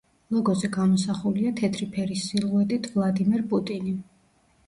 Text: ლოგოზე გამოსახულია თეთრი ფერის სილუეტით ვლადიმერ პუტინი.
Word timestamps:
ლოგოზე 0.35 0.69
გამოსახულია 0.75 1.51
თეთრი 1.59 1.89
ფერის 1.97 2.25
სილუეტით 2.29 2.89
ვლადიმერ 2.95 3.43
პუტინი. 3.53 3.93